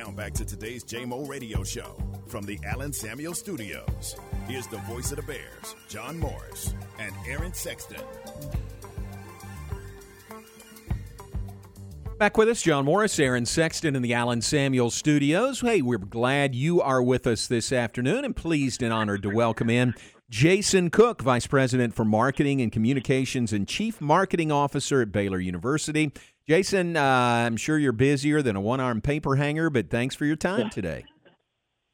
Now 0.00 0.10
back 0.10 0.32
to 0.34 0.46
today's 0.46 0.82
JMO 0.82 1.28
Radio 1.28 1.62
Show 1.62 1.94
from 2.26 2.46
the 2.46 2.58
Allen 2.64 2.90
Samuel 2.90 3.34
Studios. 3.34 4.16
Here's 4.48 4.66
the 4.66 4.78
voice 4.78 5.10
of 5.10 5.16
the 5.16 5.22
Bears, 5.22 5.76
John 5.90 6.18
Morris 6.18 6.74
and 6.98 7.12
Aaron 7.28 7.52
Sexton. 7.52 8.00
Back 12.18 12.38
with 12.38 12.48
us, 12.48 12.62
John 12.62 12.86
Morris, 12.86 13.20
Aaron 13.20 13.44
Sexton 13.44 13.94
in 13.94 14.00
the 14.00 14.14
Allen 14.14 14.40
Samuel 14.40 14.90
Studios. 14.90 15.60
Hey, 15.60 15.82
we're 15.82 15.98
glad 15.98 16.54
you 16.54 16.80
are 16.80 17.02
with 17.02 17.26
us 17.26 17.46
this 17.46 17.70
afternoon 17.70 18.24
and 18.24 18.34
pleased 18.34 18.82
and 18.82 18.94
honored 18.94 19.22
to 19.24 19.28
welcome 19.28 19.68
in 19.68 19.92
Jason 20.30 20.88
Cook, 20.88 21.20
Vice 21.20 21.46
President 21.46 21.92
for 21.92 22.06
Marketing 22.06 22.62
and 22.62 22.72
Communications 22.72 23.52
and 23.52 23.68
Chief 23.68 24.00
Marketing 24.00 24.50
Officer 24.50 25.02
at 25.02 25.12
Baylor 25.12 25.40
University. 25.40 26.10
Jason, 26.50 26.96
uh, 26.96 27.00
I'm 27.00 27.56
sure 27.56 27.78
you're 27.78 27.92
busier 27.92 28.42
than 28.42 28.56
a 28.56 28.60
one 28.60 28.80
armed 28.80 29.04
paper 29.04 29.36
hanger, 29.36 29.70
but 29.70 29.88
thanks 29.88 30.16
for 30.16 30.24
your 30.24 30.34
time 30.34 30.68
today. 30.68 31.04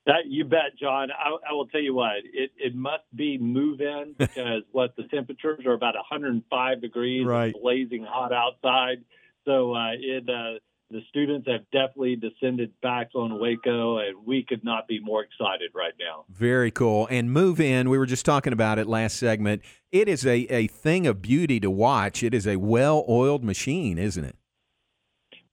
That, 0.07 0.29
you 0.29 0.47
bet, 0.47 0.79
John. 0.81 1.11
I, 1.11 1.51
I, 1.51 1.53
will 1.53 1.67
tell 1.67 1.83
you 1.83 1.93
what, 1.93 2.13
it, 2.33 2.53
it 2.57 2.75
must 2.75 3.05
be 3.15 3.37
move 3.37 3.83
in 3.83 4.15
because 4.19 4.63
what 4.73 4.97
the 4.97 5.03
temperatures 5.13 5.67
are 5.67 5.75
about 5.75 5.95
105 5.95 6.81
degrees, 6.81 7.27
right. 7.27 7.53
blazing 7.61 8.07
hot 8.09 8.33
outside. 8.33 9.05
So 9.45 9.75
uh, 9.75 9.91
it 10.01 10.27
uh, 10.27 10.59
the 10.91 11.03
students 11.11 11.47
have 11.49 11.71
definitely 11.71 12.17
descended 12.17 12.73
back 12.81 13.11
on 13.15 13.39
Waco, 13.39 13.99
and 13.99 14.25
we 14.25 14.43
could 14.43 14.65
not 14.65 14.89
be 14.89 15.01
more 15.01 15.23
excited 15.23 15.73
right 15.75 15.93
now. 16.01 16.25
Very 16.31 16.71
cool. 16.71 17.07
And 17.11 17.31
move 17.31 17.61
in. 17.61 17.91
We 17.91 17.99
were 17.99 18.07
just 18.07 18.25
talking 18.25 18.55
about 18.55 18.79
it 18.79 18.87
last 18.87 19.19
segment. 19.19 19.61
It 19.93 20.09
is 20.09 20.25
a, 20.25 20.51
a 20.51 20.67
thing 20.67 21.07
of 21.07 21.21
beauty 21.21 21.61
to 21.61 21.71
watch. 21.71 22.23
It 22.23 22.33
is 22.33 22.47
a 22.47 22.57
well 22.57 23.05
oiled 23.07 23.45
machine, 23.45 23.99
isn't 23.99 24.25
it? 24.25 24.35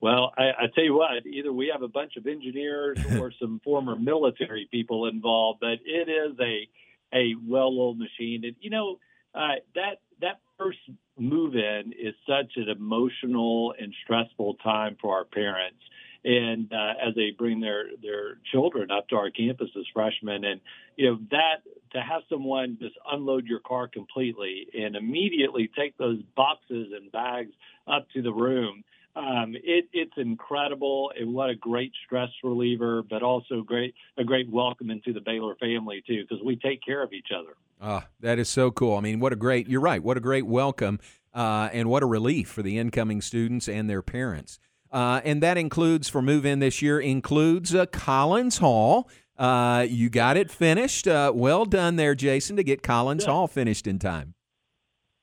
Well, 0.03 0.33
I, 0.37 0.49
I 0.63 0.67
tell 0.75 0.83
you 0.83 0.95
what, 0.95 1.25
either 1.25 1.53
we 1.53 1.69
have 1.71 1.81
a 1.81 1.87
bunch 1.87 2.17
of 2.17 2.27
engineers 2.27 2.97
or 3.17 3.31
some 3.39 3.61
former 3.63 3.95
military 3.95 4.67
people 4.69 5.07
involved, 5.07 5.61
but 5.61 5.79
it 5.85 6.09
is 6.09 6.37
a 6.41 6.67
a 7.15 7.35
well-oiled 7.47 7.97
machine. 7.97 8.43
And 8.43 8.53
you 8.59 8.69
know, 8.69 8.99
uh, 9.33 9.61
that 9.75 10.01
that 10.19 10.41
first 10.57 10.79
move 11.17 11.55
in 11.55 11.93
is 11.97 12.15
such 12.27 12.51
an 12.57 12.67
emotional 12.67 13.73
and 13.79 13.93
stressful 14.03 14.55
time 14.55 14.97
for 14.99 15.15
our 15.15 15.23
parents 15.23 15.79
and 16.25 16.73
uh, 16.73 16.93
as 17.07 17.15
they 17.15 17.31
bring 17.37 17.61
their 17.61 17.85
their 18.01 18.39
children 18.51 18.91
up 18.91 19.07
to 19.07 19.15
our 19.15 19.29
campus 19.29 19.69
as 19.77 19.85
freshmen 19.93 20.43
and 20.43 20.59
you 20.97 21.09
know 21.09 21.19
that 21.31 21.61
to 21.91 22.01
have 22.01 22.23
someone 22.29 22.77
just 22.81 22.95
unload 23.11 23.45
your 23.45 23.59
car 23.59 23.87
completely 23.87 24.67
and 24.73 24.95
immediately 24.95 25.69
take 25.77 25.97
those 25.97 26.21
boxes 26.35 26.87
and 26.93 27.11
bags 27.11 27.51
up 27.87 28.07
to 28.13 28.21
the 28.21 28.31
room 28.31 28.83
um, 29.15 29.55
it, 29.55 29.85
it's 29.93 30.13
incredible 30.17 31.11
and 31.19 31.33
what 31.33 31.49
a 31.49 31.55
great 31.55 31.91
stress 32.05 32.29
reliever 32.43 33.03
but 33.03 33.23
also 33.23 33.61
great 33.61 33.93
a 34.17 34.23
great 34.23 34.49
welcome 34.49 34.89
into 34.89 35.13
the 35.13 35.21
baylor 35.21 35.55
family 35.55 36.03
too 36.05 36.23
because 36.27 36.43
we 36.43 36.55
take 36.55 36.83
care 36.83 37.03
of 37.03 37.13
each 37.13 37.29
other 37.35 37.55
Ah, 37.85 38.07
that 38.21 38.39
is 38.39 38.47
so 38.47 38.71
cool. 38.71 38.95
I 38.95 39.01
mean, 39.01 39.19
what 39.19 39.33
a 39.33 39.35
great, 39.35 39.67
you're 39.67 39.81
right, 39.81 40.01
what 40.01 40.15
a 40.15 40.21
great 40.21 40.45
welcome 40.45 41.01
uh, 41.33 41.67
and 41.73 41.89
what 41.89 42.01
a 42.01 42.05
relief 42.05 42.47
for 42.47 42.61
the 42.61 42.77
incoming 42.77 43.21
students 43.21 43.67
and 43.67 43.89
their 43.89 44.01
parents. 44.01 44.57
Uh, 44.89 45.19
and 45.25 45.43
that 45.43 45.57
includes, 45.57 46.07
for 46.07 46.21
move 46.21 46.45
in 46.45 46.59
this 46.59 46.81
year, 46.81 47.01
includes 47.01 47.75
uh, 47.75 47.85
Collins 47.87 48.59
Hall. 48.59 49.09
Uh, 49.37 49.85
you 49.89 50.09
got 50.09 50.37
it 50.37 50.49
finished. 50.49 51.09
Uh, 51.09 51.33
well 51.35 51.65
done 51.65 51.97
there, 51.97 52.15
Jason, 52.15 52.55
to 52.55 52.63
get 52.63 52.83
Collins 52.83 53.25
yeah. 53.25 53.31
Hall 53.31 53.47
finished 53.47 53.85
in 53.85 53.99
time. 53.99 54.33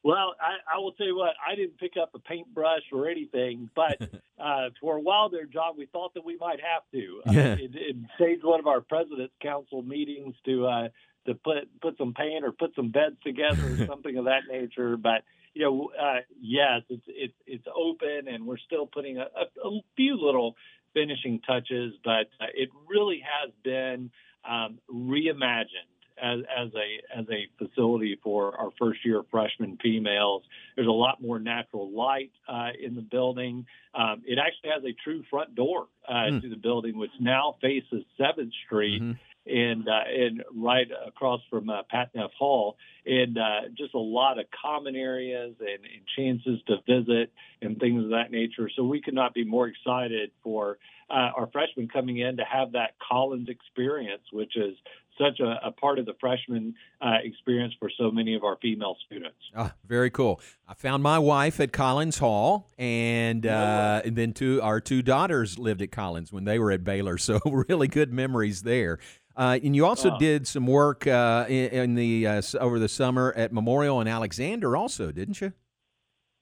Well, 0.03 0.35
I, 0.41 0.77
I, 0.77 0.79
will 0.79 0.93
tell 0.93 1.07
you 1.07 1.17
what, 1.17 1.35
I 1.47 1.55
didn't 1.55 1.79
pick 1.79 1.93
up 2.01 2.11
a 2.15 2.19
paintbrush 2.19 2.85
or 2.91 3.09
anything, 3.09 3.69
but 3.75 4.01
uh, 4.43 4.71
for 4.81 4.97
a 4.97 5.01
while 5.01 5.29
there, 5.29 5.45
John, 5.45 5.75
we 5.77 5.87
thought 5.87 6.15
that 6.15 6.25
we 6.25 6.37
might 6.39 6.61
have 6.61 6.83
to. 6.93 7.21
Yeah. 7.31 7.53
it, 7.55 7.71
it 7.75 7.97
saved 8.19 8.43
one 8.43 8.61
of 8.61 8.67
our 8.67 8.81
president's 8.81 9.35
council 9.43 9.83
meetings 9.83 10.35
to 10.47 10.67
uh, 10.67 10.89
to 11.27 11.35
put 11.35 11.69
put 11.83 11.99
some 11.99 12.15
paint 12.15 12.45
or 12.45 12.53
put 12.53 12.75
some 12.75 12.91
beds 12.91 13.17
together 13.23 13.75
or 13.75 13.87
something 13.87 14.17
of 14.17 14.25
that 14.25 14.43
nature. 14.51 14.97
But 14.97 15.23
you 15.53 15.65
know, 15.65 15.91
uh, 16.01 16.21
yes, 16.41 16.83
it's 16.89 17.05
it's 17.07 17.35
it's 17.47 17.67
open, 17.75 18.33
and 18.33 18.47
we're 18.47 18.59
still 18.59 18.87
putting 18.87 19.19
a, 19.19 19.23
a, 19.23 19.69
a 19.69 19.81
few 19.97 20.17
little 20.17 20.57
finishing 20.95 21.41
touches, 21.47 21.93
but 22.03 22.31
uh, 22.41 22.47
it 22.55 22.71
really 22.89 23.23
has 23.23 23.53
been 23.63 24.11
um, 24.49 24.79
reimagined 24.91 25.90
as, 26.21 26.41
as 26.57 26.69
a 26.75 27.19
as 27.19 27.27
a 27.31 27.65
facility 27.65 28.19
for 28.23 28.57
our 28.57 28.71
first 28.79 29.05
year 29.05 29.23
freshman 29.31 29.79
females. 29.83 30.43
There's 30.77 30.89
a 30.89 30.93
lot 30.93 31.23
more 31.23 31.39
natural 31.39 31.91
light 31.91 32.33
uh, 32.49 32.71
in 32.81 32.95
the 32.95 33.03
building. 33.03 33.67
Um, 33.95 34.23
it 34.27 34.39
actually 34.39 34.71
has 34.71 34.85
a 34.85 34.95
true 35.05 35.25
front 35.31 35.55
door 35.55 35.87
uh, 36.09 36.13
mm. 36.13 36.43
to 36.43 36.49
the 36.49 36.57
building, 36.57 36.97
which 36.97 37.11
now 37.21 37.57
faces 37.61 38.05
Seventh 38.17 38.53
Street. 38.67 39.03
Mm-hmm 39.03 39.13
and 39.47 39.89
uh, 39.89 40.03
and 40.07 40.45
right 40.55 40.87
across 41.07 41.41
from 41.49 41.71
uh, 41.71 41.83
Pat 41.91 42.11
Neff 42.15 42.31
Hall, 42.39 42.77
and 43.07 43.39
uh, 43.39 43.69
just 43.77 43.95
a 43.95 43.99
lot 43.99 44.39
of 44.39 44.47
common 44.63 44.95
areas 44.95 45.55
and, 45.61 45.85
and, 45.85 46.03
chances 46.17 46.61
to 46.67 46.77
visit 46.87 47.33
and 47.63 47.79
things 47.79 48.05
of 48.05 48.11
that 48.11 48.31
nature. 48.31 48.71
So 48.77 48.85
we 48.85 49.01
could 49.01 49.15
not 49.15 49.35
be 49.35 49.45
more 49.45 49.67
excited 49.67 50.31
for 50.43 50.79
uh, 51.09 51.31
our 51.37 51.49
freshmen 51.53 51.89
coming 51.89 52.19
in 52.19 52.37
to 52.37 52.45
have 52.45 52.73
that 52.73 52.95
Collins 53.11 53.49
experience, 53.49 54.23
which 54.33 54.57
is 54.57 54.77
such 55.21 55.41
a, 55.41 55.61
a 55.67 55.71
part 55.71 55.99
of 55.99 56.07
the 56.07 56.15
freshman 56.21 56.75
uh, 57.01 57.19
experience 57.23 57.75
for 57.79 57.91
so 57.99 58.11
many 58.11 58.35
of 58.35 58.45
our 58.45 58.57
female 58.63 58.97
students. 59.07 59.39
Ah, 59.55 59.75
very 59.87 60.11
cool. 60.11 60.41
I 60.67 60.75
found 60.75 61.03
my 61.03 61.19
wife 61.19 61.61
at 61.61 61.73
Collins 61.73 62.19
Hall, 62.19 62.69
and, 62.79 63.47
uh, 63.47 64.03
and 64.05 64.17
then 64.17 64.33
two 64.33 64.61
our 64.63 64.81
two 64.81 65.03
daughters 65.03 65.59
lived 65.59 65.83
at 65.83 65.93
Collins 65.93 66.33
when 66.33 66.45
they 66.45 66.59
were 66.59 66.71
at 66.71 66.85
Baylor. 66.85 67.19
So 67.31 67.39
really 67.45 67.87
good 67.87 68.13
memories 68.13 68.63
there. 68.63 68.99
Uh, 69.37 69.59
and 69.63 69.77
you 69.77 69.87
also 69.87 70.19
did 70.19 70.47
some 70.47 70.67
work 70.67 71.07
uh, 71.07 71.45
in, 71.49 71.69
in, 71.69 71.95
the 71.95 72.27
uh, 72.27 72.43
over 72.59 72.79
the 72.79 72.89
summer 72.89 73.33
at 73.37 73.53
Memorial 73.53 74.01
and 74.01 74.09
Alexander, 74.09 74.77
also, 74.77 75.13
didn't 75.13 75.41
you? 75.41 75.53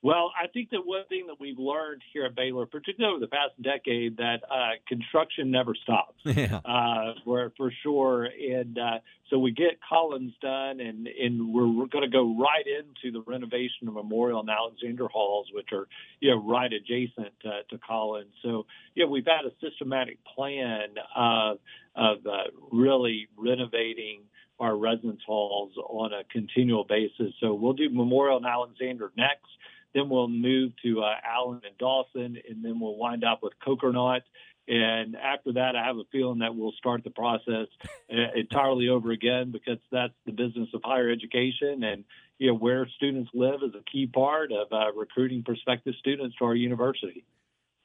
Well, 0.01 0.31
I 0.41 0.47
think 0.47 0.71
that 0.71 0.87
one 0.87 1.05
thing 1.09 1.27
that 1.27 1.41
we've 1.41 1.59
learned 1.59 2.03
here 2.13 2.25
at 2.25 2.37
Baylor, 2.37 2.67
particularly 2.67 3.17
over 3.17 3.21
the 3.21 3.29
past 3.29 3.61
decade, 3.61 4.19
that 4.19 4.43
uh, 4.49 4.79
construction 4.87 5.51
never 5.51 5.75
stops. 5.75 6.15
Yeah. 6.39 6.61
Uh, 6.65 7.15
for 7.25 7.53
for 7.57 7.73
sure, 7.83 8.25
and 8.27 8.79
uh, 8.79 8.99
so 9.29 9.39
we 9.39 9.51
get 9.51 9.81
Collins 9.87 10.35
done, 10.41 10.79
and 10.79 11.09
and 11.09 11.53
we're, 11.53 11.67
we're 11.67 11.87
going 11.87 12.05
to 12.05 12.11
go 12.11 12.37
right 12.39 12.65
into 12.65 13.11
the 13.13 13.23
renovation 13.29 13.89
of 13.89 13.95
Memorial 13.95 14.41
and 14.41 14.49
Alexander 14.49 15.09
halls, 15.09 15.49
which 15.53 15.69
are 15.73 15.89
you 16.21 16.31
know 16.31 16.49
right 16.49 16.73
adjacent 16.73 17.33
to, 17.43 17.63
to 17.71 17.79
Collins. 17.79 18.31
So 18.43 18.67
yeah, 18.95 19.07
we've 19.07 19.27
had 19.27 19.51
a 19.51 19.55
systematic 19.61 20.19
plan 20.37 20.95
of 21.17 21.59
of 21.97 22.19
uh, 22.25 22.51
really 22.71 23.27
renovating 23.37 24.21
our 24.61 24.77
residence 24.77 25.23
halls 25.27 25.73
on 25.77 26.13
a 26.13 26.23
continual 26.31 26.85
basis. 26.85 27.33
So 27.41 27.55
we'll 27.55 27.73
do 27.73 27.91
Memorial 27.91 28.37
and 28.37 28.47
Alexander 28.47 29.11
next. 29.17 29.47
Then 29.95 30.09
we'll 30.09 30.29
move 30.29 30.73
to 30.85 31.01
uh, 31.03 31.15
Allen 31.25 31.61
and 31.67 31.77
Dawson, 31.79 32.37
and 32.49 32.65
then 32.65 32.79
we'll 32.81 32.97
wind 32.97 33.25
up 33.25 33.41
with 33.43 33.55
Kokernot. 33.67 34.21
And 34.69 35.17
after 35.17 35.55
that, 35.55 35.77
I 35.77 35.85
have 35.87 35.97
a 35.97 36.05
feeling 36.13 36.41
that 36.41 36.55
we'll 36.55 36.73
start 36.73 37.03
the 37.03 37.11
process 37.11 37.69
uh, 38.13 38.17
entirely 38.37 38.89
over 38.89 39.11
again 39.13 39.51
because 39.51 39.79
that's 39.91 40.13
the 40.27 40.33
business 40.33 40.69
of 40.75 40.83
higher 40.85 41.11
education. 41.11 41.83
And 41.85 42.05
you 42.39 42.49
know, 42.49 42.55
where 42.55 42.87
students 42.97 43.31
live 43.33 43.63
is 43.63 43.75
a 43.75 43.83
key 43.91 44.07
part 44.07 44.53
of 44.53 44.69
uh, 44.71 44.93
recruiting 44.95 45.43
prospective 45.43 45.95
students 45.99 46.37
to 46.37 46.45
our 46.45 46.55
university. 46.55 47.25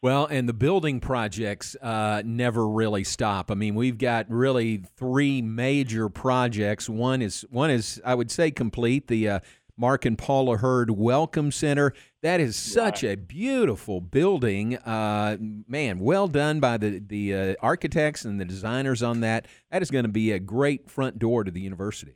Well, 0.01 0.25
and 0.25 0.49
the 0.49 0.53
building 0.53 0.99
projects 0.99 1.77
uh, 1.81 2.21
never 2.25 2.67
really 2.67 3.05
stop. 3.05 3.49
I 3.49 3.53
mean, 3.53 3.73
we've 3.73 3.97
got 3.97 4.29
really 4.29 4.83
three 4.97 5.41
major 5.41 6.09
projects. 6.09 6.89
One 6.89 7.21
is 7.21 7.45
one 7.49 7.69
is 7.71 8.01
I 8.03 8.13
would 8.13 8.29
say 8.29 8.51
complete. 8.51 9.07
The 9.07 9.29
uh, 9.29 9.39
Mark 9.77 10.05
and 10.05 10.17
Paula 10.17 10.57
Hurd 10.57 10.91
Welcome 10.91 11.51
Center. 11.51 11.93
That 12.21 12.39
is 12.39 12.55
such 12.55 13.03
a 13.03 13.15
beautiful 13.15 14.01
building. 14.01 14.77
Uh, 14.77 15.37
man, 15.39 15.99
well 15.99 16.27
done 16.27 16.59
by 16.59 16.77
the 16.77 16.99
the 16.99 17.35
uh, 17.35 17.55
architects 17.61 18.25
and 18.25 18.39
the 18.39 18.45
designers 18.45 19.01
on 19.01 19.21
that. 19.21 19.47
That 19.71 19.81
is 19.81 19.91
going 19.91 20.05
to 20.05 20.11
be 20.11 20.31
a 20.31 20.39
great 20.39 20.89
front 20.89 21.19
door 21.19 21.43
to 21.43 21.51
the 21.51 21.61
university. 21.61 22.15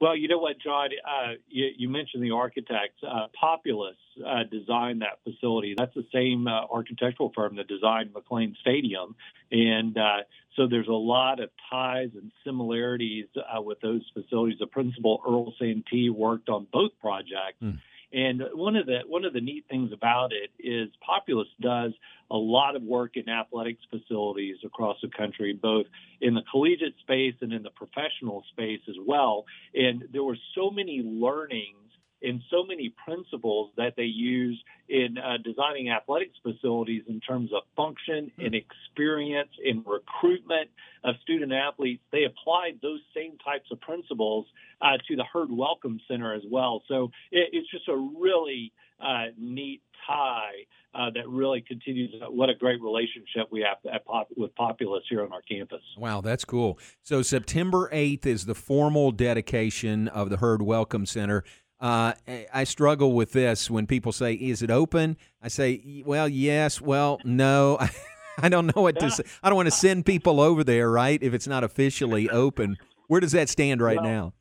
Well, 0.00 0.16
you 0.16 0.28
know 0.28 0.38
what, 0.38 0.60
John? 0.60 0.90
Uh, 1.04 1.32
you, 1.48 1.70
you, 1.76 1.88
mentioned 1.88 2.22
the 2.22 2.30
architects. 2.30 3.02
Uh, 3.02 3.26
Populous 3.38 3.96
uh, 4.24 4.44
designed 4.48 5.02
that 5.02 5.18
facility. 5.24 5.74
That's 5.76 5.94
the 5.94 6.06
same 6.12 6.46
uh, 6.46 6.66
architectural 6.70 7.32
firm 7.34 7.56
that 7.56 7.66
designed 7.66 8.14
McLane 8.14 8.56
Stadium, 8.60 9.16
and 9.50 9.98
uh, 9.98 10.18
so 10.54 10.68
there's 10.68 10.88
a 10.88 10.92
lot 10.92 11.40
of 11.40 11.50
ties 11.70 12.10
and 12.14 12.30
similarities 12.44 13.26
uh, 13.36 13.60
with 13.60 13.80
those 13.80 14.02
facilities. 14.14 14.58
The 14.60 14.66
principal 14.66 15.20
Earl 15.26 15.52
Santee 15.58 16.10
worked 16.10 16.48
on 16.48 16.66
both 16.72 16.92
projects. 17.00 17.62
Mm. 17.62 17.78
And 18.12 18.42
one 18.54 18.76
of 18.76 18.86
the 18.86 19.00
one 19.06 19.24
of 19.24 19.32
the 19.32 19.40
neat 19.40 19.66
things 19.68 19.92
about 19.92 20.32
it 20.32 20.50
is 20.58 20.88
Populous 21.04 21.48
does 21.60 21.92
a 22.30 22.36
lot 22.36 22.76
of 22.76 22.82
work 22.82 23.16
in 23.16 23.28
athletics 23.28 23.82
facilities 23.90 24.56
across 24.64 24.96
the 25.02 25.08
country, 25.08 25.52
both 25.52 25.86
in 26.20 26.34
the 26.34 26.42
collegiate 26.50 26.94
space 27.00 27.34
and 27.40 27.52
in 27.52 27.62
the 27.62 27.70
professional 27.70 28.44
space 28.50 28.80
as 28.88 28.96
well. 29.06 29.44
And 29.74 30.04
there 30.12 30.24
were 30.24 30.38
so 30.54 30.70
many 30.70 31.02
learnings 31.04 31.87
and 32.22 32.42
so 32.50 32.64
many 32.64 32.92
principles 33.04 33.70
that 33.76 33.94
they 33.96 34.04
use 34.04 34.62
in 34.88 35.16
uh, 35.18 35.36
designing 35.44 35.90
athletics 35.90 36.34
facilities 36.42 37.02
in 37.08 37.20
terms 37.20 37.50
of 37.54 37.62
function 37.76 38.30
and 38.38 38.54
experience 38.54 39.50
in 39.64 39.84
recruitment 39.86 40.70
of 41.04 41.14
student 41.22 41.52
athletes. 41.52 42.02
They 42.10 42.24
applied 42.24 42.78
those 42.82 43.00
same 43.14 43.38
types 43.44 43.70
of 43.70 43.80
principles 43.80 44.46
uh, 44.80 44.98
to 45.08 45.16
the 45.16 45.24
Hurd 45.24 45.50
Welcome 45.50 46.00
Center 46.08 46.34
as 46.34 46.42
well. 46.50 46.82
So 46.88 47.10
it, 47.30 47.50
it's 47.52 47.70
just 47.70 47.88
a 47.88 47.96
really 47.96 48.72
uh, 49.00 49.26
neat 49.38 49.82
tie 50.06 50.66
uh, 50.94 51.10
that 51.14 51.28
really 51.28 51.60
continues. 51.60 52.14
What 52.28 52.50
a 52.50 52.54
great 52.54 52.80
relationship 52.80 53.48
we 53.50 53.60
have 53.60 54.04
Pop- 54.04 54.28
with 54.36 54.54
Populous 54.56 55.02
here 55.08 55.22
on 55.22 55.32
our 55.32 55.42
campus. 55.42 55.82
Wow, 55.96 56.20
that's 56.20 56.44
cool. 56.44 56.78
So 57.02 57.22
September 57.22 57.88
8th 57.92 58.26
is 58.26 58.46
the 58.46 58.54
formal 58.54 59.12
dedication 59.12 60.08
of 60.08 60.30
the 60.30 60.38
Hurd 60.38 60.62
Welcome 60.62 61.06
Center. 61.06 61.44
Uh, 61.80 62.12
I 62.52 62.64
struggle 62.64 63.12
with 63.12 63.32
this 63.32 63.70
when 63.70 63.86
people 63.86 64.12
say, 64.12 64.34
"Is 64.34 64.62
it 64.62 64.70
open?" 64.70 65.16
I 65.42 65.48
say, 65.48 66.02
"Well, 66.04 66.28
yes." 66.28 66.80
Well, 66.80 67.20
no. 67.24 67.78
I 68.40 68.48
don't 68.48 68.74
know 68.74 68.82
what 68.82 68.98
to 69.00 69.10
say. 69.10 69.24
I 69.42 69.48
don't 69.48 69.56
want 69.56 69.66
to 69.66 69.74
send 69.74 70.06
people 70.06 70.40
over 70.40 70.62
there, 70.62 70.90
right? 70.90 71.20
If 71.22 71.34
it's 71.34 71.46
not 71.46 71.64
officially 71.64 72.30
open, 72.30 72.78
where 73.08 73.20
does 73.20 73.32
that 73.32 73.48
stand 73.48 73.80
right 73.80 73.96
well, 73.96 74.04
now? 74.04 74.32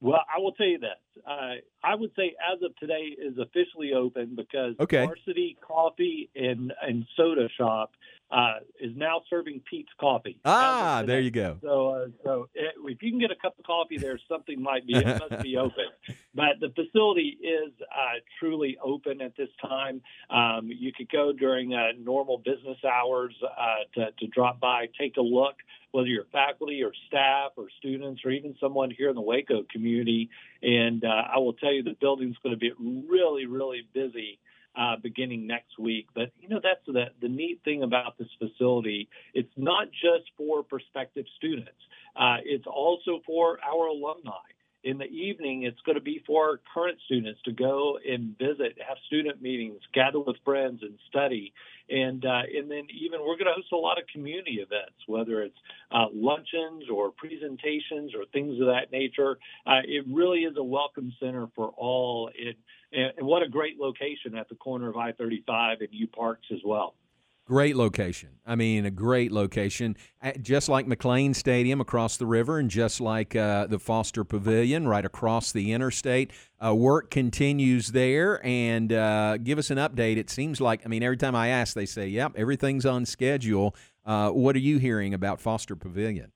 Well, 0.00 0.20
I 0.34 0.40
will 0.40 0.52
tell 0.52 0.66
you 0.66 0.78
this. 0.78 1.22
Uh, 1.26 1.56
I 1.84 1.94
would 1.94 2.10
say 2.16 2.34
as 2.52 2.62
of 2.62 2.74
today 2.76 3.14
is 3.18 3.36
officially 3.38 3.92
open 3.94 4.34
because 4.34 4.74
okay. 4.80 5.06
Varsity 5.06 5.56
Coffee 5.60 6.30
and 6.34 6.72
and 6.82 7.04
Soda 7.16 7.48
Shop 7.58 7.92
uh, 8.30 8.56
is 8.80 8.92
now 8.96 9.22
serving 9.28 9.60
Peet's 9.68 9.90
Coffee. 9.98 10.38
Ah, 10.44 11.02
there 11.04 11.20
you 11.20 11.30
go. 11.30 11.58
So, 11.62 11.88
uh, 11.88 12.06
so 12.24 12.48
it, 12.54 12.74
if 12.84 13.02
you 13.02 13.10
can 13.10 13.20
get 13.20 13.30
a 13.30 13.36
cup 13.36 13.58
of 13.58 13.64
coffee 13.64 13.98
there, 13.98 14.18
something 14.28 14.62
might 14.62 14.86
be 14.86 14.94
it 14.94 15.06
must 15.30 15.42
be 15.42 15.56
open. 15.56 15.86
But 16.34 16.60
the 16.60 16.68
facility 16.68 17.38
is 17.42 17.72
uh, 17.82 18.20
truly 18.38 18.78
open 18.82 19.20
at 19.20 19.36
this 19.36 19.48
time. 19.60 20.00
Um, 20.30 20.68
you 20.68 20.92
could 20.92 21.10
go 21.10 21.32
during 21.32 21.74
uh, 21.74 21.88
normal 21.98 22.38
business 22.38 22.78
hours 22.84 23.34
uh, 23.44 23.74
to, 23.94 24.12
to 24.18 24.26
drop 24.28 24.60
by, 24.60 24.86
take 24.98 25.16
a 25.16 25.22
look 25.22 25.56
whether 25.92 26.06
you're 26.06 26.26
faculty 26.30 26.82
or 26.82 26.92
staff 27.08 27.52
or 27.56 27.66
students 27.78 28.22
or 28.24 28.30
even 28.30 28.54
someone 28.60 28.90
here 28.90 29.08
in 29.08 29.14
the 29.14 29.20
Waco 29.20 29.64
community. 29.72 30.30
And 30.62 31.04
uh, 31.04 31.22
I 31.34 31.38
will 31.38 31.54
tell 31.54 31.72
you 31.72 31.82
the 31.82 31.96
building's 32.00 32.36
going 32.42 32.54
to 32.54 32.58
be 32.58 32.72
really, 32.78 33.46
really 33.46 33.82
busy 33.92 34.38
uh, 34.76 34.96
beginning 35.02 35.46
next 35.46 35.78
week. 35.78 36.08
But 36.14 36.32
you 36.40 36.48
know 36.48 36.60
that's 36.62 36.84
the 36.86 37.06
the 37.20 37.28
neat 37.28 37.60
thing 37.64 37.82
about 37.82 38.18
this 38.18 38.28
facility. 38.38 39.08
It's 39.34 39.52
not 39.56 39.88
just 39.90 40.30
for 40.36 40.62
prospective 40.62 41.26
students. 41.36 41.70
Uh, 42.16 42.36
it's 42.44 42.66
also 42.66 43.20
for 43.26 43.58
our 43.64 43.86
alumni 43.86 44.32
in 44.82 44.98
the 44.98 45.04
evening, 45.04 45.64
it's 45.64 45.80
going 45.82 45.96
to 45.96 46.02
be 46.02 46.22
for 46.26 46.60
current 46.72 46.98
students 47.04 47.40
to 47.44 47.52
go 47.52 47.98
and 48.06 48.36
visit, 48.38 48.78
have 48.86 48.96
student 49.06 49.42
meetings, 49.42 49.80
gather 49.92 50.20
with 50.20 50.36
friends, 50.44 50.80
and 50.82 50.98
study. 51.08 51.52
And 51.88 52.24
uh, 52.24 52.42
and 52.54 52.70
then 52.70 52.86
even 52.90 53.20
we're 53.20 53.36
going 53.36 53.46
to 53.46 53.54
host 53.54 53.72
a 53.72 53.76
lot 53.76 53.98
of 53.98 54.04
community 54.12 54.60
events, 54.60 54.96
whether 55.06 55.42
it's 55.42 55.58
uh, 55.90 56.06
luncheons 56.14 56.84
or 56.92 57.10
presentations 57.10 58.12
or 58.14 58.24
things 58.32 58.60
of 58.60 58.66
that 58.66 58.92
nature. 58.92 59.38
Uh, 59.66 59.82
it 59.84 60.04
really 60.08 60.40
is 60.40 60.56
a 60.56 60.64
welcome 60.64 61.12
center 61.20 61.48
for 61.54 61.68
all. 61.76 62.30
It, 62.34 62.56
and 62.92 63.26
what 63.26 63.42
a 63.42 63.48
great 63.48 63.78
location 63.78 64.36
at 64.36 64.48
the 64.48 64.56
corner 64.56 64.88
of 64.88 64.96
I-35 64.96 65.80
and 65.80 65.88
U 65.92 66.06
Parks 66.08 66.46
as 66.52 66.60
well. 66.64 66.94
Great 67.50 67.74
location. 67.74 68.28
I 68.46 68.54
mean, 68.54 68.86
a 68.86 68.92
great 68.92 69.32
location. 69.32 69.96
Just 70.40 70.68
like 70.68 70.86
McLane 70.86 71.34
Stadium 71.34 71.80
across 71.80 72.16
the 72.16 72.24
river, 72.24 72.60
and 72.60 72.70
just 72.70 73.00
like 73.00 73.34
uh, 73.34 73.66
the 73.66 73.80
Foster 73.80 74.22
Pavilion 74.22 74.86
right 74.86 75.04
across 75.04 75.50
the 75.50 75.72
interstate. 75.72 76.30
Uh, 76.64 76.76
work 76.76 77.10
continues 77.10 77.88
there, 77.88 78.40
and 78.46 78.92
uh, 78.92 79.36
give 79.38 79.58
us 79.58 79.68
an 79.70 79.78
update. 79.78 80.16
It 80.16 80.30
seems 80.30 80.60
like, 80.60 80.82
I 80.84 80.88
mean, 80.88 81.02
every 81.02 81.16
time 81.16 81.34
I 81.34 81.48
ask, 81.48 81.74
they 81.74 81.86
say, 81.86 82.06
yep, 82.06 82.34
everything's 82.36 82.86
on 82.86 83.04
schedule. 83.04 83.74
Uh, 84.06 84.30
what 84.30 84.54
are 84.54 84.60
you 84.60 84.78
hearing 84.78 85.12
about 85.12 85.40
Foster 85.40 85.74
Pavilion? 85.74 86.30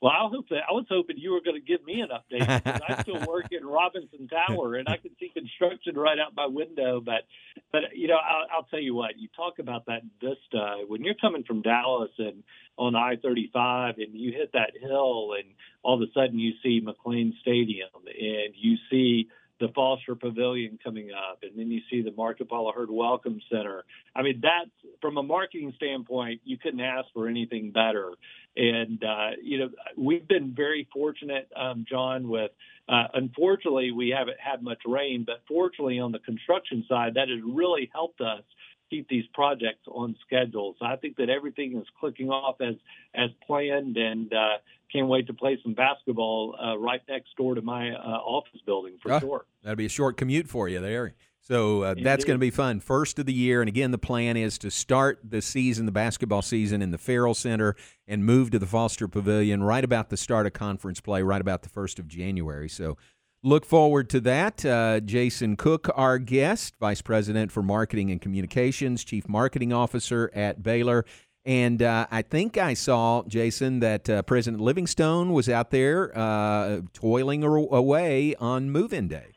Well, 0.00 0.12
I 0.12 0.28
hope 0.30 0.48
that 0.50 0.62
I 0.68 0.72
was 0.72 0.86
hoping 0.88 1.18
you 1.18 1.32
were 1.32 1.40
going 1.40 1.60
to 1.60 1.66
give 1.66 1.84
me 1.84 2.00
an 2.00 2.08
update 2.10 2.64
because 2.64 2.80
I 2.88 3.02
still 3.02 3.26
work 3.26 3.46
in 3.50 3.66
Robinson 3.66 4.28
Tower 4.28 4.76
and 4.76 4.88
I 4.88 4.96
can 4.96 5.10
see 5.18 5.28
construction 5.34 5.96
right 5.96 6.18
out 6.18 6.36
my 6.36 6.46
window. 6.46 7.00
But, 7.04 7.26
but 7.72 7.80
you 7.94 8.06
know, 8.06 8.16
I'll, 8.16 8.46
I'll 8.58 8.64
tell 8.64 8.78
you 8.78 8.94
what. 8.94 9.18
You 9.18 9.28
talk 9.34 9.58
about 9.58 9.86
that 9.86 10.02
vista 10.20 10.84
when 10.86 11.02
you're 11.02 11.16
coming 11.20 11.42
from 11.42 11.62
Dallas 11.62 12.12
and 12.18 12.44
on 12.76 12.94
I-35 12.94 13.94
and 13.96 14.14
you 14.14 14.30
hit 14.30 14.52
that 14.52 14.70
hill 14.80 15.32
and 15.36 15.48
all 15.82 16.00
of 16.00 16.08
a 16.08 16.12
sudden 16.14 16.38
you 16.38 16.52
see 16.62 16.80
McLane 16.80 17.32
Stadium 17.40 17.90
and 18.06 18.54
you 18.54 18.76
see 18.90 19.28
the 19.60 19.68
Foster 19.74 20.14
Pavilion 20.14 20.78
coming 20.82 21.10
up, 21.10 21.40
and 21.42 21.58
then 21.58 21.70
you 21.70 21.80
see 21.90 22.02
the 22.02 22.12
Mark 22.12 22.40
and 22.40 22.48
Paula 22.48 22.72
Hurd 22.72 22.90
Welcome 22.90 23.40
Center. 23.50 23.84
I 24.14 24.22
mean, 24.22 24.40
that's 24.42 24.70
from 25.00 25.16
a 25.16 25.22
marketing 25.22 25.72
standpoint, 25.76 26.40
you 26.44 26.58
couldn't 26.58 26.80
ask 26.80 27.06
for 27.12 27.28
anything 27.28 27.70
better. 27.70 28.12
And 28.56 29.02
uh, 29.02 29.30
you 29.42 29.58
know, 29.58 29.70
we've 29.96 30.26
been 30.26 30.54
very 30.54 30.88
fortunate, 30.92 31.48
um, 31.56 31.84
John. 31.88 32.28
With 32.28 32.50
uh, 32.88 33.04
unfortunately, 33.14 33.90
we 33.90 34.14
haven't 34.16 34.38
had 34.40 34.62
much 34.62 34.80
rain, 34.86 35.24
but 35.26 35.42
fortunately, 35.46 36.00
on 36.00 36.12
the 36.12 36.18
construction 36.20 36.84
side, 36.88 37.14
that 37.14 37.28
has 37.28 37.38
really 37.44 37.90
helped 37.92 38.20
us 38.20 38.42
keep 38.88 39.08
these 39.08 39.24
projects 39.32 39.86
on 39.88 40.16
schedule. 40.26 40.74
So 40.78 40.86
I 40.86 40.96
think 40.96 41.16
that 41.16 41.28
everything 41.28 41.76
is 41.76 41.86
clicking 42.00 42.30
off 42.30 42.60
as 42.60 42.74
as 43.14 43.30
planned, 43.46 43.96
and 43.96 44.32
uh, 44.32 44.58
can't 44.92 45.08
wait 45.08 45.26
to 45.26 45.34
play 45.34 45.58
some 45.62 45.74
basketball 45.74 46.56
uh, 46.60 46.78
right 46.78 47.02
next 47.08 47.36
door 47.36 47.54
to 47.54 47.62
my 47.62 47.90
uh, 47.90 47.96
office 47.96 48.60
building 48.64 48.98
for 49.02 49.12
oh, 49.12 49.20
sure. 49.20 49.46
That'll 49.62 49.76
be 49.76 49.86
a 49.86 49.90
short 49.90 50.16
commute 50.16 50.48
for 50.48 50.68
you 50.68 50.80
there. 50.80 51.14
So 51.40 51.82
uh, 51.82 51.94
that's 52.02 52.26
going 52.26 52.34
to 52.34 52.40
be 52.40 52.50
fun. 52.50 52.78
First 52.78 53.18
of 53.18 53.24
the 53.24 53.32
year, 53.32 53.62
and 53.62 53.68
again, 53.68 53.90
the 53.90 53.96
plan 53.96 54.36
is 54.36 54.58
to 54.58 54.70
start 54.70 55.20
the 55.24 55.40
season, 55.40 55.86
the 55.86 55.92
basketball 55.92 56.42
season, 56.42 56.82
in 56.82 56.90
the 56.90 56.98
Ferrell 56.98 57.32
Center 57.32 57.74
and 58.06 58.22
move 58.22 58.50
to 58.50 58.58
the 58.58 58.66
Foster 58.66 59.08
Pavilion 59.08 59.62
right 59.62 59.82
about 59.82 60.10
the 60.10 60.18
start 60.18 60.44
of 60.46 60.52
conference 60.52 61.00
play, 61.00 61.22
right 61.22 61.40
about 61.40 61.62
the 61.62 61.70
first 61.70 61.98
of 61.98 62.06
January. 62.06 62.68
So 62.68 62.98
Look 63.44 63.64
forward 63.64 64.10
to 64.10 64.20
that. 64.20 64.64
Uh, 64.64 64.98
Jason 65.00 65.56
Cook, 65.56 65.88
our 65.94 66.18
guest, 66.18 66.74
Vice 66.80 67.02
President 67.02 67.52
for 67.52 67.62
Marketing 67.62 68.10
and 68.10 68.20
Communications, 68.20 69.04
Chief 69.04 69.28
Marketing 69.28 69.72
Officer 69.72 70.30
at 70.34 70.62
Baylor. 70.62 71.04
And 71.44 71.80
uh, 71.80 72.06
I 72.10 72.22
think 72.22 72.58
I 72.58 72.74
saw, 72.74 73.22
Jason, 73.28 73.78
that 73.78 74.10
uh, 74.10 74.22
President 74.22 74.60
Livingstone 74.60 75.32
was 75.32 75.48
out 75.48 75.70
there 75.70 76.16
uh, 76.18 76.80
toiling 76.92 77.44
away 77.44 78.34
on 78.34 78.70
move 78.70 78.92
in 78.92 79.06
day. 79.06 79.34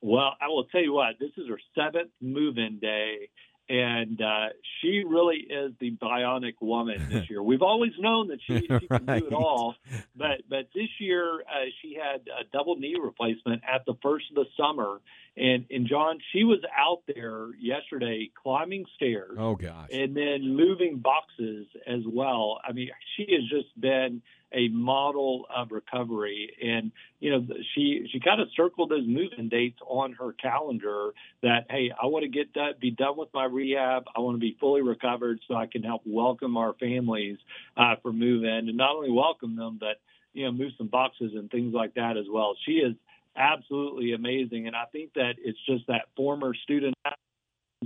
Well, 0.00 0.36
I 0.40 0.46
will 0.46 0.64
tell 0.64 0.80
you 0.80 0.92
what, 0.92 1.16
this 1.18 1.32
is 1.36 1.48
her 1.48 1.58
seventh 1.74 2.12
move 2.20 2.56
in 2.56 2.78
day 2.78 3.28
and 3.68 4.20
uh, 4.20 4.48
she 4.80 5.04
really 5.06 5.36
is 5.36 5.72
the 5.78 5.90
bionic 5.90 6.54
woman 6.60 7.06
this 7.10 7.28
year. 7.28 7.42
We've 7.42 7.62
always 7.62 7.92
known 7.98 8.28
that 8.28 8.38
she, 8.46 8.60
she 8.60 8.72
right. 8.72 8.88
can 8.88 9.06
do 9.06 9.26
it 9.26 9.32
all, 9.32 9.74
but 10.16 10.42
but 10.48 10.68
this 10.74 10.88
year 10.98 11.40
uh, 11.40 11.66
she 11.82 11.94
had 11.94 12.22
a 12.28 12.44
double 12.52 12.76
knee 12.76 12.96
replacement 13.02 13.62
at 13.64 13.84
the 13.86 13.94
first 14.02 14.26
of 14.30 14.36
the 14.36 14.46
summer, 14.56 15.00
and 15.36 15.66
and 15.70 15.86
John, 15.86 16.18
she 16.32 16.44
was 16.44 16.60
out 16.76 17.02
there 17.06 17.48
yesterday 17.60 18.30
climbing 18.42 18.86
stairs. 18.96 19.36
Oh 19.38 19.54
gosh, 19.54 19.88
and 19.92 20.16
then 20.16 20.56
moving 20.56 20.98
boxes 20.98 21.66
as 21.86 22.00
well. 22.06 22.60
I 22.66 22.72
mean, 22.72 22.90
she 23.16 23.26
has 23.32 23.42
just 23.50 23.78
been 23.78 24.22
a 24.52 24.68
model 24.68 25.46
of 25.54 25.70
recovery. 25.70 26.50
And 26.62 26.92
you 27.20 27.30
know, 27.30 27.46
she 27.74 28.08
she 28.10 28.20
kind 28.20 28.40
of 28.40 28.48
circled 28.56 28.90
those 28.90 29.06
moving 29.06 29.48
dates 29.48 29.78
on 29.86 30.12
her 30.14 30.32
calendar. 30.32 31.10
That 31.42 31.66
hey, 31.70 31.90
I 32.00 32.06
want 32.06 32.24
to 32.24 32.28
get 32.28 32.52
done, 32.52 32.74
be 32.80 32.90
done 32.90 33.16
with 33.16 33.28
my 33.34 33.44
rehab. 33.44 34.04
I 34.16 34.20
want 34.20 34.36
to 34.36 34.40
be 34.40 34.56
fully 34.60 34.82
recovered 34.82 35.40
so 35.48 35.54
I 35.54 35.66
can 35.66 35.82
help 35.82 36.02
welcome 36.06 36.56
our 36.56 36.74
families 36.74 37.38
uh, 37.76 37.96
for 38.02 38.12
move 38.12 38.44
in, 38.44 38.68
and 38.68 38.76
not 38.76 38.94
only 38.94 39.10
welcome 39.10 39.56
them, 39.56 39.78
but 39.78 40.00
you 40.32 40.44
know, 40.44 40.52
move 40.52 40.72
some 40.78 40.88
boxes 40.88 41.32
and 41.34 41.50
things 41.50 41.74
like 41.74 41.94
that 41.94 42.16
as 42.16 42.26
well. 42.30 42.56
She 42.64 42.72
is 42.72 42.94
absolutely 43.36 44.12
amazing, 44.12 44.66
and 44.66 44.76
I 44.76 44.84
think 44.92 45.14
that 45.14 45.34
it's 45.38 45.58
just 45.66 45.86
that 45.88 46.06
former 46.16 46.54
student 46.54 46.94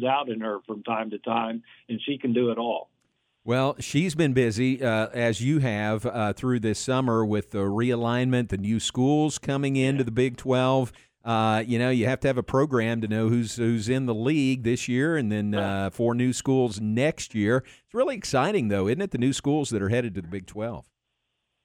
out 0.06 0.28
in 0.28 0.40
her 0.40 0.58
from 0.66 0.82
time 0.82 1.10
to 1.10 1.18
time, 1.18 1.62
and 1.88 2.00
she 2.06 2.18
can 2.18 2.32
do 2.32 2.50
it 2.50 2.58
all. 2.58 2.88
Well, 3.44 3.74
she's 3.80 4.14
been 4.14 4.34
busy, 4.34 4.80
uh, 4.84 5.08
as 5.08 5.40
you 5.40 5.58
have, 5.58 6.06
uh, 6.06 6.32
through 6.32 6.60
this 6.60 6.78
summer 6.78 7.24
with 7.24 7.50
the 7.50 7.58
realignment, 7.58 8.50
the 8.50 8.56
new 8.56 8.78
schools 8.78 9.38
coming 9.38 9.74
into 9.74 10.04
the 10.04 10.12
Big 10.12 10.36
12. 10.36 10.92
Uh, 11.24 11.64
you 11.66 11.76
know, 11.76 11.90
you 11.90 12.06
have 12.06 12.20
to 12.20 12.28
have 12.28 12.38
a 12.38 12.44
program 12.44 13.00
to 13.00 13.08
know 13.08 13.28
who's 13.28 13.56
who's 13.56 13.88
in 13.88 14.06
the 14.06 14.14
league 14.14 14.62
this 14.62 14.86
year, 14.86 15.16
and 15.16 15.32
then 15.32 15.54
uh, 15.54 15.90
four 15.90 16.14
new 16.14 16.32
schools 16.32 16.80
next 16.80 17.34
year. 17.34 17.58
It's 17.84 17.94
really 17.94 18.14
exciting, 18.14 18.68
though, 18.68 18.86
isn't 18.86 19.02
it? 19.02 19.10
The 19.10 19.18
new 19.18 19.32
schools 19.32 19.70
that 19.70 19.82
are 19.82 19.88
headed 19.88 20.14
to 20.14 20.22
the 20.22 20.28
Big 20.28 20.46
12. 20.46 20.84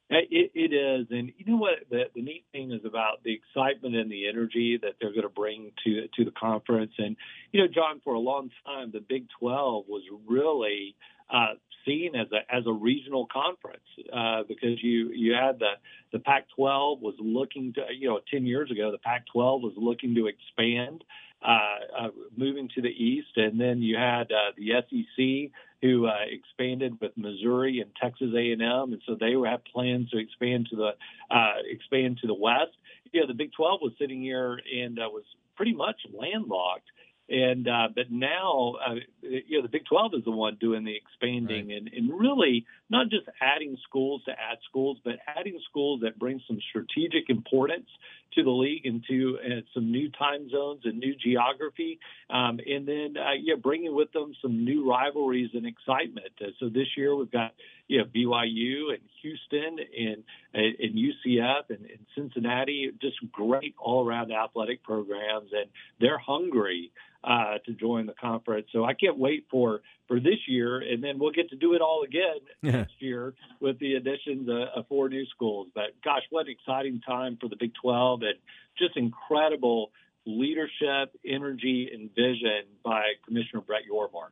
It, 0.09 0.51
it 0.55 0.73
is, 0.73 1.07
and 1.11 1.31
you 1.37 1.45
know 1.45 1.57
what? 1.57 1.73
The, 1.91 2.05
the 2.15 2.21
neat 2.21 2.45
thing 2.53 2.71
is 2.71 2.85
about 2.85 3.23
the 3.23 3.33
excitement 3.33 3.95
and 3.95 4.09
the 4.09 4.27
energy 4.27 4.79
that 4.81 4.93
they're 4.99 5.11
going 5.11 5.23
to 5.23 5.29
bring 5.29 5.73
to 5.83 6.07
to 6.15 6.25
the 6.25 6.31
conference. 6.31 6.93
And 6.97 7.17
you 7.51 7.61
know, 7.61 7.67
John, 7.67 8.01
for 8.03 8.15
a 8.15 8.19
long 8.19 8.49
time, 8.65 8.91
the 8.91 9.01
Big 9.01 9.27
12 9.39 9.85
was 9.87 10.03
really 10.25 10.95
uh, 11.29 11.55
seen 11.87 12.15
as 12.15 12.27
a 12.31 12.53
as 12.53 12.65
a 12.67 12.71
regional 12.71 13.27
conference 13.31 13.87
uh, 14.13 14.43
because 14.47 14.83
you 14.83 15.11
you 15.13 15.33
had 15.33 15.59
the 15.59 15.71
the 16.11 16.19
Pac-12 16.19 16.99
was 17.01 17.15
looking 17.19 17.73
to 17.73 17.81
you 17.97 18.09
know 18.09 18.19
10 18.31 18.45
years 18.45 18.69
ago 18.69 18.91
the 18.91 18.99
Pac-12 18.99 19.61
was 19.61 19.73
looking 19.77 20.13
to 20.15 20.27
expand 20.27 21.03
uh, 21.41 21.59
uh, 21.97 22.07
moving 22.35 22.67
to 22.73 22.81
the 22.81 22.89
east, 22.89 23.29
and 23.35 23.59
then 23.59 23.79
you 23.81 23.95
had 23.95 24.31
uh, 24.31 24.51
the 24.57 24.71
SEC 24.89 25.51
who 25.83 26.07
uh, 26.07 26.25
expanded 26.31 26.99
with 26.99 27.11
Missouri 27.15 27.79
and 27.79 27.91
Texas 28.01 28.29
A&M, 28.35 28.59
and 28.59 29.01
so 29.05 29.15
they 29.15 29.33
had 29.47 29.63
plans 29.65 30.09
to 30.09 30.17
expand 30.17 30.67
to 30.71 30.75
the 30.75 30.89
uh, 31.29 31.53
expand 31.69 32.17
to 32.21 32.27
the 32.27 32.33
west. 32.33 32.75
You 33.11 33.21
know, 33.21 33.27
the 33.27 33.35
Big 33.35 33.51
12 33.53 33.81
was 33.83 33.93
sitting 33.99 34.21
here 34.21 34.59
and 34.75 34.97
was 34.97 35.23
pretty 35.55 35.73
much 35.73 35.97
landlocked. 36.11 36.89
And 37.29 37.67
uh, 37.67 37.89
but 37.93 38.09
now, 38.09 38.75
uh, 38.85 38.95
you 39.21 39.57
know, 39.57 39.61
the 39.61 39.69
Big 39.69 39.85
12 39.85 40.13
is 40.15 40.23
the 40.23 40.31
one 40.31 40.57
doing 40.59 40.85
the 40.85 40.95
expanding 40.95 41.67
right. 41.67 41.77
and, 41.77 41.89
and 41.89 42.19
really 42.19 42.65
not 42.89 43.09
just 43.09 43.27
adding 43.41 43.77
schools 43.83 44.21
to 44.25 44.31
add 44.31 44.59
schools, 44.69 44.97
but 45.03 45.15
adding 45.27 45.59
schools 45.69 46.01
that 46.03 46.17
bring 46.17 46.41
some 46.47 46.59
strategic 46.69 47.29
importance 47.29 47.89
to 48.35 48.43
the 48.43 48.51
league 48.51 48.85
and 48.85 49.03
to 49.07 49.37
uh, 49.43 49.61
some 49.73 49.91
new 49.91 50.09
time 50.09 50.49
zones 50.49 50.81
and 50.85 50.99
new 50.99 51.15
geography, 51.15 51.99
um, 52.29 52.59
and 52.65 52.87
then 52.87 53.15
uh, 53.17 53.33
yeah, 53.41 53.55
bringing 53.55 53.95
with 53.95 54.11
them 54.11 54.33
some 54.41 54.63
new 54.63 54.89
rivalries 54.89 55.49
and 55.53 55.65
excitement. 55.65 56.31
Uh, 56.41 56.47
so 56.59 56.69
this 56.69 56.87
year 56.95 57.15
we've 57.15 57.31
got 57.31 57.53
you 57.87 57.99
know 57.99 58.05
BYU 58.05 58.93
and 58.93 59.01
Houston 59.21 59.79
and 59.97 60.23
and 60.53 60.95
UCF 60.95 61.69
and, 61.69 61.85
and 61.85 62.05
Cincinnati, 62.15 62.91
just 63.01 63.17
great 63.31 63.75
all 63.77 64.07
around 64.07 64.31
athletic 64.31 64.83
programs, 64.83 65.49
and 65.53 65.69
they're 65.99 66.19
hungry 66.19 66.91
uh, 67.23 67.57
to 67.65 67.73
join 67.73 68.05
the 68.05 68.13
conference. 68.13 68.67
So 68.71 68.85
I 68.85 68.93
can't 68.93 69.17
wait 69.17 69.45
for 69.49 69.81
for 70.07 70.21
this 70.21 70.39
year, 70.47 70.79
and 70.79 71.03
then 71.03 71.19
we'll 71.19 71.31
get 71.31 71.49
to 71.49 71.57
do 71.57 71.73
it 71.73 71.81
all 71.81 72.03
again 72.03 72.39
next 72.63 72.93
year 72.99 73.33
with 73.59 73.77
the 73.79 73.95
additions 73.95 74.47
of, 74.47 74.69
of 74.73 74.87
four 74.87 75.09
new 75.09 75.25
schools. 75.25 75.67
But 75.75 76.01
gosh, 76.03 76.21
what 76.29 76.45
an 76.45 76.53
exciting 76.53 77.01
time 77.05 77.37
for 77.41 77.49
the 77.49 77.57
Big 77.57 77.73
12, 77.81 78.16
and 78.23 78.37
just 78.77 78.97
incredible 78.97 79.91
leadership, 80.25 81.17
energy, 81.25 81.89
and 81.93 82.09
vision 82.13 82.63
by 82.83 83.03
Commissioner 83.25 83.61
Brett 83.61 83.83
Yormark. 83.91 84.31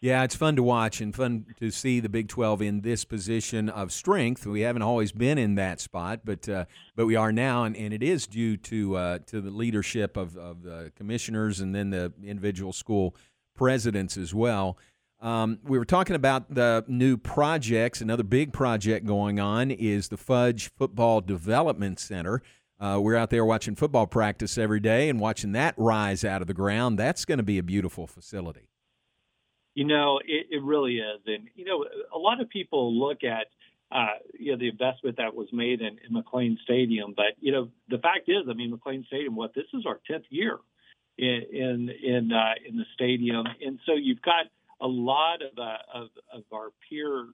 Yeah, 0.00 0.22
it's 0.22 0.36
fun 0.36 0.54
to 0.56 0.62
watch 0.62 1.00
and 1.00 1.14
fun 1.14 1.46
to 1.60 1.70
see 1.70 1.98
the 1.98 2.10
Big 2.10 2.28
12 2.28 2.60
in 2.60 2.80
this 2.82 3.06
position 3.06 3.70
of 3.70 3.90
strength. 3.90 4.46
We 4.46 4.60
haven't 4.60 4.82
always 4.82 5.12
been 5.12 5.38
in 5.38 5.54
that 5.54 5.80
spot, 5.80 6.20
but 6.24 6.46
uh, 6.46 6.66
but 6.94 7.06
we 7.06 7.16
are 7.16 7.32
now, 7.32 7.64
and, 7.64 7.74
and 7.74 7.94
it 7.94 8.02
is 8.02 8.26
due 8.26 8.58
to 8.58 8.96
uh, 8.96 9.18
to 9.28 9.40
the 9.40 9.50
leadership 9.50 10.18
of, 10.18 10.36
of 10.36 10.62
the 10.62 10.92
commissioners 10.94 11.60
and 11.60 11.74
then 11.74 11.88
the 11.88 12.12
individual 12.22 12.74
school 12.74 13.16
presidents 13.56 14.18
as 14.18 14.34
well. 14.34 14.76
Um, 15.22 15.58
we 15.64 15.78
were 15.78 15.86
talking 15.86 16.16
about 16.16 16.54
the 16.54 16.84
new 16.86 17.16
projects. 17.16 18.02
Another 18.02 18.24
big 18.24 18.52
project 18.52 19.06
going 19.06 19.40
on 19.40 19.70
is 19.70 20.08
the 20.08 20.18
Fudge 20.18 20.70
Football 20.76 21.22
Development 21.22 21.98
Center. 21.98 22.42
Uh, 22.80 22.98
we're 23.00 23.16
out 23.16 23.30
there 23.30 23.44
watching 23.44 23.74
football 23.74 24.06
practice 24.06 24.58
every 24.58 24.80
day 24.80 25.08
and 25.08 25.20
watching 25.20 25.52
that 25.52 25.74
rise 25.76 26.24
out 26.24 26.40
of 26.40 26.48
the 26.48 26.54
ground. 26.54 26.98
That's 26.98 27.24
going 27.24 27.38
to 27.38 27.44
be 27.44 27.58
a 27.58 27.62
beautiful 27.62 28.06
facility. 28.06 28.68
You 29.74 29.84
know, 29.84 30.20
it, 30.24 30.46
it 30.50 30.62
really 30.62 30.98
is, 30.98 31.20
and 31.26 31.48
you 31.54 31.64
know, 31.64 31.84
a 32.14 32.18
lot 32.18 32.40
of 32.40 32.48
people 32.48 32.96
look 32.96 33.24
at 33.24 33.46
uh, 33.90 34.18
you 34.38 34.52
know 34.52 34.58
the 34.58 34.68
investment 34.68 35.16
that 35.16 35.34
was 35.34 35.48
made 35.52 35.80
in, 35.80 35.98
in 36.06 36.14
McLane 36.14 36.58
Stadium, 36.62 37.12
but 37.16 37.34
you 37.40 37.50
know, 37.52 37.68
the 37.88 37.98
fact 37.98 38.28
is, 38.28 38.44
I 38.48 38.54
mean, 38.54 38.72
McLane 38.72 39.04
Stadium, 39.06 39.34
what 39.34 39.54
this 39.54 39.64
is 39.74 39.84
our 39.86 40.00
tenth 40.08 40.26
year 40.30 40.58
in 41.18 41.42
in 41.52 41.90
in, 42.02 42.32
uh, 42.32 42.54
in 42.68 42.76
the 42.76 42.84
stadium, 42.94 43.46
and 43.64 43.78
so 43.86 43.94
you've 43.94 44.22
got 44.22 44.46
a 44.80 44.86
lot 44.86 45.42
of 45.42 45.58
uh, 45.58 45.76
of, 45.92 46.08
of 46.32 46.42
our 46.52 46.70
peer 46.88 47.26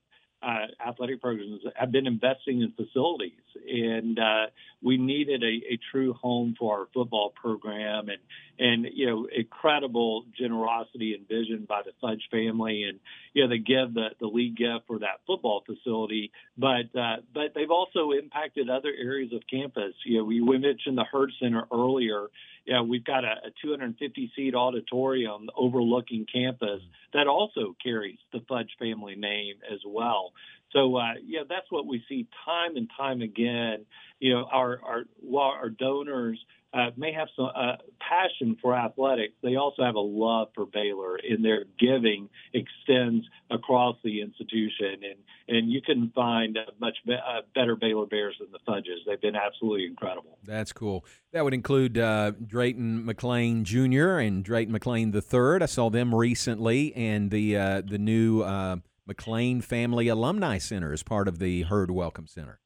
uh, 0.42 0.66
athletic 0.86 1.20
programs 1.20 1.60
have 1.74 1.92
been 1.92 2.06
investing 2.06 2.62
in 2.62 2.72
facilities, 2.72 3.32
and 3.68 4.18
uh, 4.18 4.46
we 4.82 4.96
needed 4.96 5.42
a, 5.42 5.74
a, 5.74 5.78
true 5.90 6.14
home 6.14 6.54
for 6.58 6.78
our 6.78 6.86
football 6.94 7.30
program, 7.30 8.08
and 8.08 8.18
and 8.58 8.86
you 8.94 9.06
know 9.06 9.28
incredible 9.34 10.24
generosity 10.38 11.14
and 11.14 11.28
vision 11.28 11.66
by 11.68 11.82
the 11.84 11.92
Fudge 12.00 12.22
family, 12.30 12.84
and 12.84 13.00
you 13.34 13.42
know 13.42 13.50
they 13.50 13.58
give 13.58 13.92
the, 13.92 14.08
the 14.18 14.26
league 14.26 14.56
gift 14.56 14.86
for 14.86 15.00
that 15.00 15.20
football 15.26 15.62
facility, 15.66 16.32
but 16.56 16.98
uh, 16.98 17.16
but 17.34 17.52
they've 17.54 17.70
also 17.70 18.12
impacted 18.12 18.70
other 18.70 18.92
areas 18.98 19.32
of 19.34 19.42
campus. 19.50 19.92
You 20.06 20.18
know 20.18 20.24
we, 20.24 20.40
we 20.40 20.56
mentioned 20.56 20.96
the 20.96 21.04
Hurd 21.04 21.32
Center 21.38 21.66
earlier, 21.70 22.28
yeah, 22.66 22.82
we've 22.82 23.04
got 23.04 23.24
a, 23.24 23.34
a 23.46 23.50
250 23.62 24.32
seat 24.36 24.54
auditorium 24.54 25.48
overlooking 25.56 26.26
campus 26.32 26.80
that 27.12 27.26
also 27.26 27.74
carries 27.82 28.18
the 28.32 28.40
Fudge 28.48 28.70
family 28.78 29.16
name 29.16 29.56
as 29.72 29.80
well. 29.86 30.32
So 30.72 30.96
uh, 30.96 31.14
yeah, 31.24 31.40
that's 31.48 31.70
what 31.70 31.86
we 31.86 32.04
see 32.08 32.28
time 32.44 32.76
and 32.76 32.88
time 32.96 33.22
again. 33.22 33.86
You 34.20 34.34
know, 34.34 34.48
our 34.50 34.80
our 34.84 35.02
while 35.20 35.50
our 35.50 35.68
donors 35.70 36.38
uh, 36.72 36.90
may 36.96 37.12
have 37.12 37.28
some 37.34 37.46
uh, 37.46 37.76
passion 37.98 38.56
for 38.62 38.74
athletics, 38.76 39.34
they 39.42 39.56
also 39.56 39.82
have 39.82 39.96
a 39.96 40.00
love 40.00 40.48
for 40.54 40.66
Baylor, 40.66 41.16
and 41.16 41.44
their 41.44 41.64
giving 41.78 42.28
extends 42.54 43.26
across 43.50 43.96
the 44.04 44.20
institution. 44.20 45.02
And 45.02 45.18
and 45.48 45.70
you 45.70 45.82
can 45.82 46.12
find 46.14 46.56
much 46.80 46.96
be- 47.04 47.16
better 47.54 47.74
Baylor 47.74 48.06
Bears 48.06 48.36
than 48.38 48.52
the 48.52 48.60
Fudges. 48.68 49.04
They've 49.06 49.20
been 49.20 49.34
absolutely 49.34 49.86
incredible. 49.86 50.38
That's 50.44 50.72
cool. 50.72 51.04
That 51.32 51.42
would 51.42 51.54
include 51.54 51.98
uh, 51.98 52.32
Drayton 52.46 53.04
McLane 53.04 53.64
Jr. 53.64 54.18
and 54.18 54.44
Drayton 54.44 54.72
McLane 54.72 55.12
III. 55.12 55.62
I 55.62 55.66
saw 55.66 55.90
them 55.90 56.14
recently, 56.14 56.94
and 56.94 57.30
the 57.30 57.56
uh, 57.56 57.82
the 57.84 57.98
new 57.98 58.42
uh, 58.42 58.76
McLane 59.08 59.62
Family 59.62 60.06
Alumni 60.06 60.58
Center 60.58 60.92
is 60.92 61.02
part 61.02 61.26
of 61.26 61.40
the 61.40 61.62
Hurd 61.62 61.90
Welcome 61.90 62.28
Center. 62.28 62.60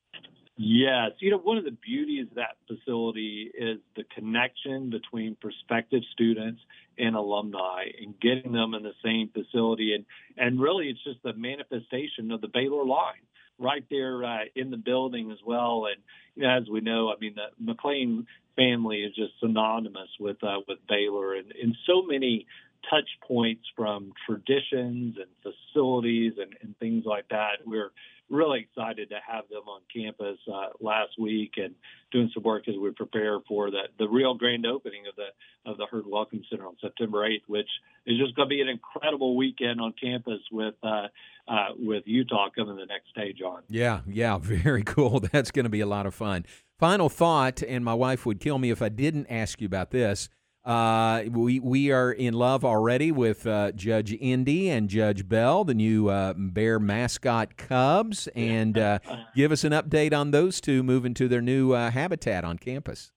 Yes. 0.56 1.10
You 1.18 1.32
know, 1.32 1.38
one 1.38 1.58
of 1.58 1.64
the 1.64 1.72
beauties 1.72 2.28
of 2.30 2.36
that 2.36 2.56
facility 2.68 3.50
is 3.52 3.78
the 3.96 4.04
connection 4.14 4.88
between 4.88 5.34
prospective 5.34 6.02
students 6.12 6.60
and 6.96 7.16
alumni 7.16 7.86
and 8.00 8.14
getting 8.20 8.52
them 8.52 8.72
in 8.74 8.84
the 8.84 8.92
same 9.04 9.30
facility. 9.30 9.94
And, 9.94 10.04
and 10.36 10.60
really, 10.60 10.88
it's 10.88 11.02
just 11.02 11.22
the 11.24 11.32
manifestation 11.32 12.30
of 12.30 12.40
the 12.40 12.46
Baylor 12.46 12.84
line 12.84 13.26
right 13.58 13.84
there 13.90 14.24
uh, 14.24 14.44
in 14.54 14.70
the 14.70 14.76
building 14.76 15.32
as 15.32 15.38
well. 15.44 15.86
And, 15.92 16.00
you 16.36 16.42
know, 16.44 16.56
as 16.56 16.68
we 16.70 16.80
know, 16.80 17.08
I 17.08 17.18
mean, 17.20 17.34
the 17.34 17.74
McLane 17.74 18.26
family 18.54 18.98
is 18.98 19.14
just 19.16 19.32
synonymous 19.40 20.10
with, 20.20 20.42
uh, 20.44 20.60
with 20.68 20.78
Baylor 20.88 21.34
and, 21.34 21.52
and 21.60 21.76
so 21.84 22.02
many 22.02 22.46
touch 22.88 23.08
points 23.26 23.64
from 23.74 24.12
traditions 24.26 25.16
and 25.16 25.26
facilities 25.42 26.34
and, 26.40 26.54
and 26.62 26.78
things 26.78 27.04
like 27.04 27.28
that. 27.30 27.58
We're, 27.64 27.90
really 28.30 28.60
excited 28.60 29.10
to 29.10 29.16
have 29.26 29.48
them 29.48 29.62
on 29.68 29.80
campus 29.94 30.38
uh, 30.52 30.68
last 30.80 31.12
week 31.18 31.52
and 31.56 31.74
doing 32.10 32.30
some 32.32 32.42
work 32.42 32.68
as 32.68 32.74
we 32.80 32.90
prepare 32.90 33.38
for 33.46 33.70
the, 33.70 33.82
the 33.98 34.08
real 34.08 34.34
grand 34.34 34.66
opening 34.66 35.04
of 35.08 35.14
the 35.16 35.28
of 35.70 35.78
the 35.78 35.86
Hurd 35.86 36.04
Welcome 36.06 36.42
Center 36.50 36.66
on 36.66 36.76
September 36.80 37.28
8th, 37.28 37.42
which 37.46 37.68
is 38.06 38.18
just 38.18 38.34
going 38.36 38.48
to 38.48 38.50
be 38.50 38.60
an 38.60 38.68
incredible 38.68 39.36
weekend 39.36 39.80
on 39.80 39.94
campus 40.00 40.40
with 40.52 40.74
uh, 40.82 41.08
uh, 41.48 41.68
with 41.78 42.04
Utah 42.06 42.48
coming 42.54 42.76
the 42.76 42.86
next 42.86 43.14
day, 43.14 43.32
John. 43.32 43.62
Yeah, 43.68 44.00
yeah, 44.06 44.38
very 44.42 44.82
cool. 44.82 45.20
That's 45.20 45.50
going 45.50 45.64
to 45.64 45.70
be 45.70 45.80
a 45.80 45.86
lot 45.86 46.06
of 46.06 46.14
fun. 46.14 46.44
Final 46.78 47.08
thought, 47.08 47.62
and 47.62 47.84
my 47.84 47.94
wife 47.94 48.26
would 48.26 48.40
kill 48.40 48.58
me 48.58 48.70
if 48.70 48.82
I 48.82 48.88
didn't 48.88 49.26
ask 49.30 49.60
you 49.60 49.66
about 49.66 49.90
this. 49.90 50.28
Uh, 50.64 51.24
we 51.30 51.60
we 51.60 51.90
are 51.90 52.10
in 52.10 52.32
love 52.32 52.64
already 52.64 53.12
with 53.12 53.46
uh, 53.46 53.70
Judge 53.72 54.16
Indy 54.18 54.70
and 54.70 54.88
Judge 54.88 55.28
Belle, 55.28 55.62
the 55.64 55.74
new 55.74 56.08
uh, 56.08 56.32
Bear 56.34 56.80
mascot 56.80 57.58
Cubs, 57.58 58.28
and 58.34 58.78
uh, 58.78 58.98
give 59.36 59.52
us 59.52 59.64
an 59.64 59.72
update 59.72 60.14
on 60.14 60.30
those 60.30 60.62
two 60.62 60.82
moving 60.82 61.12
to 61.14 61.28
their 61.28 61.42
new 61.42 61.72
uh, 61.72 61.90
habitat 61.90 62.44
on 62.44 62.56
campus. 62.56 63.12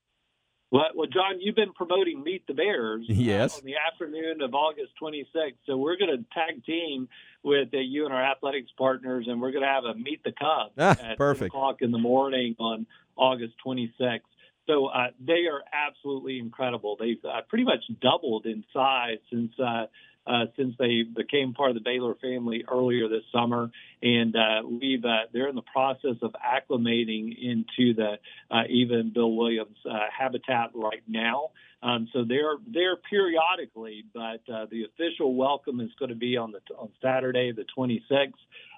Well, 0.71 0.87
well, 0.93 1.07
John, 1.07 1.39
you've 1.39 1.55
been 1.55 1.71
promoting 1.71 2.21
Meet 2.21 2.45
the 2.47 2.53
Bears 2.53 3.05
uh, 3.09 3.13
yes. 3.13 3.59
on 3.59 3.63
the 3.63 3.75
afternoon 3.77 4.41
of 4.41 4.53
August 4.53 4.91
26th. 5.01 5.53
So 5.65 5.77
we're 5.77 5.95
going 5.95 6.11
to 6.11 6.25
tag 6.33 6.65
team 6.65 7.07
with 7.43 7.69
you 7.71 8.03
and 8.03 8.13
our 8.13 8.21
athletics 8.21 8.71
partners, 8.77 9.27
and 9.29 9.41
we're 9.41 9.51
going 9.51 9.63
to 9.63 9.69
have 9.69 9.85
a 9.85 9.95
Meet 9.95 10.25
the 10.25 10.33
Cubs 10.33 10.73
ah, 10.77 10.97
at 11.01 11.17
perfect. 11.17 11.55
o'clock 11.55 11.77
in 11.81 11.91
the 11.91 11.97
morning 11.97 12.57
on 12.59 12.85
August 13.15 13.53
26th. 13.65 14.19
So 14.67 14.87
uh, 14.87 15.07
they 15.25 15.45
are 15.51 15.63
absolutely 15.71 16.39
incredible. 16.39 16.97
They've 16.99 17.23
uh, 17.23 17.41
pretty 17.47 17.63
much 17.63 17.83
doubled 18.01 18.45
in 18.45 18.63
size 18.73 19.19
since 19.31 19.51
uh, 19.59 19.85
uh, 20.27 20.45
since 20.57 20.75
they 20.77 21.03
became 21.03 21.53
part 21.53 21.69
of 21.69 21.75
the 21.75 21.81
Baylor 21.81 22.13
family 22.15 22.65
earlier 22.69 23.07
this 23.07 23.23
summer, 23.31 23.71
and 24.01 24.35
uh, 24.35 24.61
we've 24.67 25.05
uh, 25.05 25.27
they're 25.31 25.47
in 25.47 25.55
the 25.55 25.61
process 25.61 26.17
of 26.21 26.33
acclimating 26.33 27.33
into 27.41 27.93
the 27.93 28.15
uh, 28.51 28.63
even 28.69 29.11
Bill 29.13 29.31
Williams 29.31 29.77
uh, 29.89 29.99
habitat 30.17 30.71
right 30.73 31.03
now. 31.07 31.51
Um, 31.81 32.09
so 32.11 32.25
they're 32.27 32.57
they're 32.67 32.97
periodically, 32.97 34.03
but 34.13 34.41
uh, 34.53 34.65
the 34.69 34.83
official 34.85 35.33
welcome 35.33 35.79
is 35.79 35.91
going 35.97 36.09
to 36.09 36.15
be 36.15 36.35
on 36.35 36.51
the 36.51 36.59
on 36.75 36.89
Saturday, 37.01 37.53
the 37.53 37.65
26th, 37.77 38.33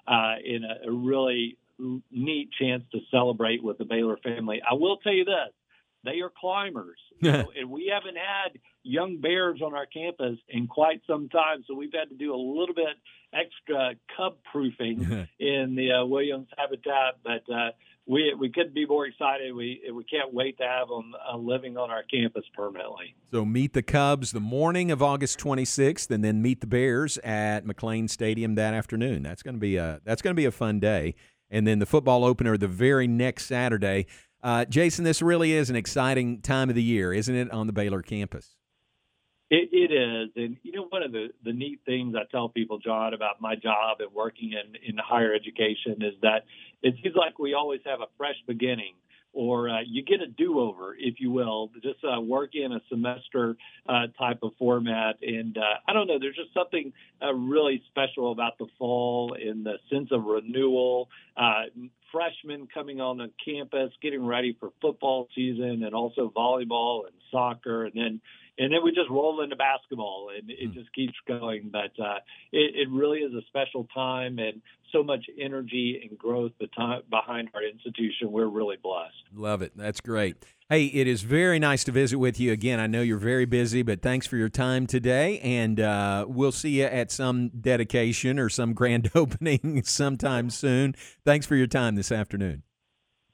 uh, 0.06 0.36
in 0.44 0.62
a, 0.64 0.88
a 0.88 0.92
really 0.92 1.56
neat 2.12 2.50
chance 2.60 2.84
to 2.92 2.98
celebrate 3.10 3.64
with 3.64 3.78
the 3.78 3.84
Baylor 3.84 4.18
family. 4.22 4.60
I 4.68 4.74
will 4.74 4.98
tell 4.98 5.14
you 5.14 5.24
this: 5.24 5.52
they 6.04 6.20
are 6.20 6.30
climbers, 6.40 6.98
you 7.20 7.32
know, 7.32 7.50
and 7.58 7.70
we 7.70 7.92
haven't 7.92 8.16
had 8.16 8.58
young 8.82 9.20
bears 9.20 9.60
on 9.62 9.74
our 9.74 9.86
campus 9.86 10.38
in 10.48 10.66
quite 10.66 11.02
some 11.06 11.28
time, 11.28 11.64
so 11.66 11.74
we've 11.74 11.92
had 11.92 12.08
to 12.08 12.16
do 12.16 12.34
a 12.34 12.36
little 12.36 12.74
bit 12.74 12.96
extra 13.32 13.94
cub 14.16 14.36
proofing 14.50 15.00
in 15.38 15.74
the 15.76 15.92
uh, 15.92 16.04
Williams 16.04 16.48
habitat, 16.56 17.18
but. 17.24 17.52
Uh, 17.52 17.70
we 18.06 18.34
we 18.36 18.50
couldn't 18.50 18.74
be 18.74 18.86
more 18.86 19.06
excited. 19.06 19.54
We 19.54 19.82
we 19.94 20.02
can't 20.02 20.34
wait 20.34 20.58
to 20.58 20.64
have 20.64 20.88
them 20.88 21.14
uh, 21.14 21.36
living 21.36 21.76
on 21.76 21.90
our 21.90 22.02
campus 22.02 22.44
permanently. 22.54 23.14
So 23.30 23.44
meet 23.44 23.72
the 23.72 23.82
Cubs 23.82 24.32
the 24.32 24.40
morning 24.40 24.90
of 24.90 25.00
August 25.00 25.38
26th, 25.38 26.10
and 26.10 26.24
then 26.24 26.42
meet 26.42 26.60
the 26.60 26.66
Bears 26.66 27.18
at 27.18 27.64
McLane 27.64 28.10
Stadium 28.10 28.56
that 28.56 28.74
afternoon. 28.74 29.22
That's 29.22 29.44
going 29.44 29.54
to 29.54 29.60
be 29.60 29.76
a 29.76 30.00
that's 30.04 30.22
going 30.22 30.34
to 30.34 30.40
be 30.40 30.46
a 30.46 30.50
fun 30.50 30.80
day. 30.80 31.14
And 31.52 31.66
then 31.66 31.78
the 31.78 31.86
football 31.86 32.24
opener 32.24 32.56
the 32.56 32.68
very 32.68 33.06
next 33.06 33.46
Saturday. 33.46 34.06
Uh, 34.42 34.64
Jason, 34.64 35.04
this 35.04 35.20
really 35.20 35.52
is 35.52 35.70
an 35.70 35.76
exciting 35.76 36.40
time 36.40 36.68
of 36.68 36.74
the 36.74 36.82
year, 36.82 37.12
isn't 37.12 37.34
it, 37.34 37.50
on 37.50 37.66
the 37.66 37.72
Baylor 37.72 38.02
campus? 38.02 38.56
It, 39.50 39.68
it 39.72 39.92
is, 39.92 40.30
and 40.36 40.56
you 40.62 40.70
know 40.70 40.86
one 40.90 41.02
of 41.02 41.10
the 41.10 41.30
the 41.44 41.52
neat 41.52 41.80
things 41.84 42.14
I 42.14 42.22
tell 42.30 42.48
people, 42.48 42.78
John, 42.78 43.14
about 43.14 43.40
my 43.40 43.56
job 43.56 44.00
and 44.00 44.14
working 44.14 44.52
in 44.52 44.76
in 44.86 44.96
higher 44.96 45.34
education 45.34 46.02
is 46.02 46.14
that 46.22 46.44
it 46.82 46.94
seems 47.02 47.16
like 47.16 47.40
we 47.40 47.54
always 47.54 47.80
have 47.84 48.00
a 48.00 48.06
fresh 48.16 48.36
beginning, 48.46 48.94
or 49.32 49.68
uh, 49.68 49.80
you 49.84 50.04
get 50.04 50.20
a 50.20 50.28
do 50.28 50.60
over, 50.60 50.94
if 50.96 51.16
you 51.18 51.32
will, 51.32 51.70
just 51.82 51.98
uh, 52.04 52.20
work 52.20 52.50
in 52.54 52.70
a 52.70 52.80
semester 52.88 53.56
uh, 53.88 54.06
type 54.16 54.38
of 54.44 54.52
format. 54.56 55.16
And 55.20 55.58
uh, 55.58 55.80
I 55.88 55.94
don't 55.94 56.06
know, 56.06 56.20
there's 56.20 56.36
just 56.36 56.54
something 56.54 56.92
uh, 57.20 57.32
really 57.32 57.82
special 57.88 58.30
about 58.30 58.56
the 58.58 58.66
fall 58.78 59.34
in 59.34 59.64
the 59.64 59.78
sense 59.92 60.10
of 60.12 60.24
renewal. 60.24 61.08
Freshmen 62.12 62.68
coming 62.72 63.00
on 63.00 63.18
the 63.18 63.30
campus, 63.44 63.92
getting 64.02 64.24
ready 64.24 64.56
for 64.58 64.70
football 64.80 65.28
season, 65.34 65.82
and 65.84 65.94
also 65.94 66.32
volleyball 66.34 67.06
and 67.06 67.14
soccer, 67.30 67.84
and 67.84 67.92
then 67.94 68.20
and 68.58 68.72
then 68.72 68.80
we 68.84 68.92
just 68.92 69.08
roll 69.08 69.42
into 69.42 69.56
basketball, 69.56 70.30
and 70.36 70.50
it 70.50 70.70
mm. 70.70 70.74
just 70.74 70.92
keeps 70.92 71.14
going. 71.26 71.70
But 71.72 72.02
uh, 72.02 72.18
it, 72.52 72.74
it 72.76 72.90
really 72.90 73.18
is 73.18 73.32
a 73.32 73.40
special 73.48 73.86
time, 73.94 74.38
and 74.38 74.60
so 74.92 75.02
much 75.02 75.24
energy 75.40 76.06
and 76.08 76.18
growth 76.18 76.52
behind 76.58 77.48
our 77.54 77.62
institution. 77.62 78.32
We're 78.32 78.48
really 78.48 78.76
blessed. 78.82 79.14
Love 79.34 79.62
it. 79.62 79.72
That's 79.76 80.00
great. 80.00 80.36
Hey, 80.70 80.84
it 80.84 81.08
is 81.08 81.22
very 81.22 81.58
nice 81.58 81.82
to 81.82 81.90
visit 81.90 82.18
with 82.18 82.38
you 82.38 82.52
again. 82.52 82.78
I 82.78 82.86
know 82.86 83.02
you're 83.02 83.18
very 83.18 83.44
busy, 83.44 83.82
but 83.82 84.02
thanks 84.02 84.28
for 84.28 84.36
your 84.36 84.48
time 84.48 84.86
today, 84.86 85.40
and 85.40 85.80
uh, 85.80 86.26
we'll 86.28 86.52
see 86.52 86.78
you 86.78 86.84
at 86.84 87.10
some 87.10 87.48
dedication 87.48 88.38
or 88.38 88.48
some 88.48 88.72
grand 88.74 89.10
opening 89.16 89.82
sometime 89.84 90.48
soon. 90.48 90.94
Thanks 91.24 91.44
for 91.44 91.56
your 91.56 91.66
time 91.66 91.96
this 91.96 92.12
afternoon. 92.12 92.62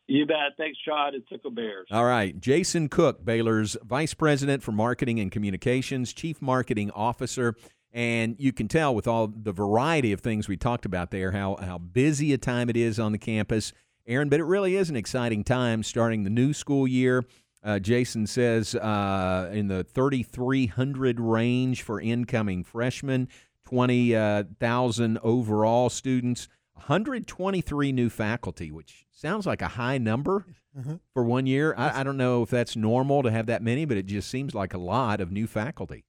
You 0.07 0.25
bet. 0.25 0.57
Thanks, 0.57 0.79
Sean. 0.83 1.15
It's 1.15 1.29
Tickle 1.29 1.51
Bears. 1.51 1.89
All 1.91 2.07
right. 2.07 2.41
Jason 2.41 2.89
Cook, 2.89 3.23
Baylor's 3.23 3.77
Vice 3.85 4.15
President 4.15 4.63
for 4.63 4.73
Marketing 4.73 5.21
and 5.21 5.31
Communications, 5.31 6.15
Chief 6.15 6.41
Marketing 6.41 6.91
Officer. 6.93 7.55
And 7.93 8.37
you 8.39 8.55
can 8.55 8.67
tell 8.67 8.95
with 8.95 9.07
all 9.07 9.27
the 9.27 9.53
variety 9.53 10.13
of 10.13 10.21
things 10.21 10.49
we 10.49 10.57
talked 10.57 10.87
about 10.87 11.11
there 11.11 11.33
how, 11.33 11.57
how 11.57 11.77
busy 11.77 12.33
a 12.33 12.39
time 12.39 12.71
it 12.71 12.79
is 12.79 12.99
on 12.99 13.13
the 13.13 13.19
campus. 13.19 13.75
Aaron, 14.07 14.29
but 14.29 14.41
it 14.41 14.45
really 14.45 14.77
is 14.77 14.91
an 14.91 14.97
exciting 14.97 15.45
time 15.45 15.83
starting 15.83 16.25
the 16.25 16.31
new 16.31 16.53
school 16.53 16.87
year. 16.87 17.25
Uh, 17.63 17.79
Jason 17.79 18.27
says 18.27 18.75
uh, 18.77 19.51
in 19.53 19.69
the 19.69 19.83
3,300 19.83 21.19
range 21.19 21.83
for 21.83 22.01
incoming 22.01 22.63
freshmen, 22.63 23.29
20,000 23.65 25.17
uh, 25.17 25.21
overall 25.23 25.89
students. 25.91 26.49
123 26.77 27.91
new 27.91 28.11
faculty, 28.11 28.71
which 28.71 29.07
sounds 29.11 29.47
like 29.47 29.63
a 29.63 29.69
high 29.69 29.97
number 29.97 30.45
uh-huh. 30.79 30.97
for 31.15 31.25
one 31.25 31.47
year. 31.47 31.75
I, 31.77 32.01
I, 32.01 32.03
don't 32.03 32.19
know 32.19 32.43
if 32.43 32.51
that's 32.51 32.77
normal 32.77 33.23
to 33.23 33.31
have 33.31 33.47
that 33.47 33.63
many, 33.63 33.87
but 33.87 33.97
it 33.97 34.05
just 34.05 34.31
seems 34.31 34.55
like 34.55 34.75
a 34.75 34.79
lot 34.79 35.23
of 35.23 35.33
new 35.33 35.47
faculty. 35.47 36.05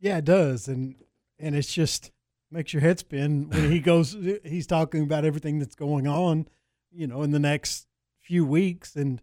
Yeah, 0.00 0.18
it 0.18 0.24
does, 0.24 0.68
and 0.68 0.96
and 1.38 1.54
it's 1.54 1.72
just 1.72 2.12
makes 2.50 2.72
your 2.72 2.80
head 2.80 2.98
spin 2.98 3.50
when 3.50 3.70
he 3.70 3.78
goes. 3.80 4.16
he's 4.44 4.66
talking 4.66 5.02
about 5.02 5.24
everything 5.24 5.58
that's 5.58 5.74
going 5.74 6.06
on, 6.06 6.48
you 6.94 7.06
know, 7.06 7.22
in 7.22 7.30
the 7.30 7.38
next 7.38 7.86
few 8.22 8.44
weeks, 8.44 8.96
and 8.96 9.20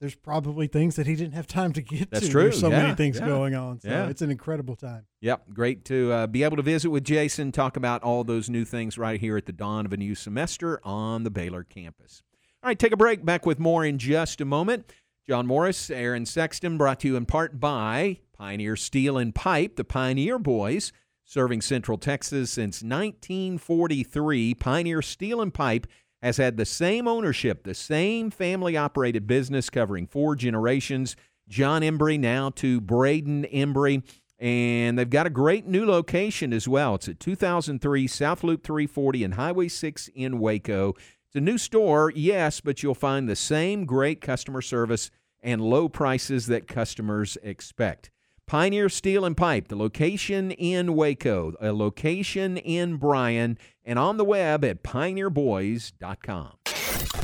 there's 0.00 0.14
probably 0.14 0.66
things 0.66 0.96
that 0.96 1.06
he 1.06 1.16
didn't 1.16 1.34
have 1.34 1.46
time 1.46 1.72
to 1.72 1.80
get 1.80 2.10
That's 2.10 2.26
to. 2.26 2.30
true. 2.30 2.42
There's 2.42 2.60
so 2.60 2.68
yeah, 2.68 2.82
many 2.82 2.94
things 2.94 3.18
yeah. 3.18 3.26
going 3.26 3.54
on. 3.54 3.80
So 3.80 3.88
yeah. 3.88 4.08
it's 4.08 4.20
an 4.22 4.30
incredible 4.30 4.76
time. 4.76 5.06
Yep. 5.20 5.54
Great 5.54 5.84
to 5.86 6.12
uh, 6.12 6.26
be 6.26 6.42
able 6.42 6.56
to 6.56 6.62
visit 6.62 6.90
with 6.90 7.04
Jason, 7.04 7.52
talk 7.52 7.76
about 7.76 8.02
all 8.02 8.24
those 8.24 8.50
new 8.50 8.64
things 8.64 8.98
right 8.98 9.18
here 9.18 9.36
at 9.36 9.46
the 9.46 9.52
dawn 9.52 9.86
of 9.86 9.92
a 9.92 9.96
new 9.96 10.14
semester 10.14 10.80
on 10.84 11.22
the 11.22 11.30
Baylor 11.30 11.64
campus. 11.64 12.22
All 12.62 12.68
right, 12.68 12.78
take 12.78 12.92
a 12.92 12.96
break. 12.96 13.24
Back 13.24 13.46
with 13.46 13.58
more 13.58 13.84
in 13.84 13.98
just 13.98 14.40
a 14.40 14.44
moment. 14.44 14.92
John 15.26 15.46
Morris, 15.46 15.88
Aaron 15.90 16.26
Sexton, 16.26 16.76
brought 16.76 17.00
to 17.00 17.08
you 17.08 17.16
in 17.16 17.24
part 17.24 17.58
by 17.58 18.18
Pioneer 18.36 18.76
Steel 18.76 19.16
and 19.16 19.34
Pipe, 19.34 19.76
the 19.76 19.84
Pioneer 19.84 20.38
Boys, 20.38 20.92
serving 21.24 21.62
Central 21.62 21.98
Texas 21.98 22.50
since 22.50 22.82
1943. 22.82 24.54
Pioneer 24.54 25.02
Steel 25.02 25.40
and 25.40 25.52
Pipe 25.52 25.86
has 26.22 26.36
had 26.36 26.56
the 26.56 26.64
same 26.64 27.06
ownership, 27.06 27.64
the 27.64 27.74
same 27.74 28.30
family 28.30 28.76
operated 28.76 29.26
business 29.26 29.68
covering 29.68 30.06
four 30.06 30.34
generations. 30.36 31.16
John 31.48 31.82
Embry 31.82 32.18
now 32.18 32.50
to 32.50 32.80
Braden 32.80 33.46
Embry. 33.52 34.02
And 34.38 34.98
they've 34.98 35.08
got 35.08 35.26
a 35.26 35.30
great 35.30 35.66
new 35.66 35.86
location 35.86 36.52
as 36.52 36.66
well. 36.66 36.96
It's 36.96 37.08
at 37.08 37.20
2003 37.20 38.06
South 38.06 38.42
Loop 38.42 38.64
340 38.64 39.24
and 39.24 39.34
Highway 39.34 39.68
6 39.68 40.08
in 40.14 40.38
Waco. 40.38 40.94
It's 41.26 41.36
a 41.36 41.40
new 41.40 41.56
store, 41.56 42.12
yes, 42.14 42.60
but 42.60 42.82
you'll 42.82 42.94
find 42.94 43.28
the 43.28 43.36
same 43.36 43.86
great 43.86 44.20
customer 44.20 44.60
service 44.60 45.10
and 45.42 45.60
low 45.60 45.88
prices 45.88 46.46
that 46.46 46.66
customers 46.66 47.38
expect. 47.42 48.10
Pioneer 48.46 48.88
Steel 48.88 49.24
and 49.24 49.36
Pipe, 49.36 49.68
the 49.68 49.76
location 49.76 50.50
in 50.50 50.94
Waco, 50.94 51.54
a 51.60 51.72
location 51.72 52.56
in 52.56 52.96
Bryan, 52.96 53.58
and 53.84 53.98
on 53.98 54.16
the 54.16 54.24
web 54.24 54.64
at 54.64 54.82
pioneerboys.com. 54.82 56.52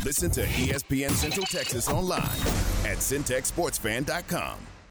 Listen 0.04 0.30
to 0.30 0.44
ESPN 0.44 1.10
Central 1.10 1.46
Texas 1.46 1.88
online 1.88 2.22
at 2.86 2.98
centexsportsfan.com. 2.98 4.58